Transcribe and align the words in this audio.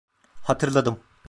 Hatırladım. 0.41 0.99